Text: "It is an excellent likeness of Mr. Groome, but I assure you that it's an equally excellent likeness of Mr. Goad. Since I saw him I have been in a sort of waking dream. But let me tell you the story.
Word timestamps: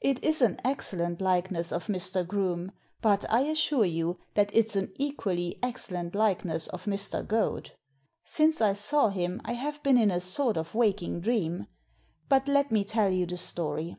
"It 0.00 0.24
is 0.24 0.42
an 0.42 0.60
excellent 0.64 1.20
likeness 1.20 1.70
of 1.70 1.86
Mr. 1.86 2.26
Groome, 2.26 2.72
but 3.00 3.24
I 3.30 3.42
assure 3.42 3.84
you 3.84 4.18
that 4.34 4.50
it's 4.52 4.74
an 4.74 4.90
equally 4.96 5.60
excellent 5.62 6.16
likeness 6.16 6.66
of 6.66 6.86
Mr. 6.86 7.24
Goad. 7.24 7.70
Since 8.24 8.60
I 8.60 8.72
saw 8.72 9.10
him 9.10 9.40
I 9.44 9.52
have 9.52 9.80
been 9.84 9.96
in 9.96 10.10
a 10.10 10.18
sort 10.18 10.56
of 10.56 10.74
waking 10.74 11.20
dream. 11.20 11.68
But 12.28 12.48
let 12.48 12.72
me 12.72 12.82
tell 12.82 13.10
you 13.12 13.26
the 13.26 13.36
story. 13.36 13.94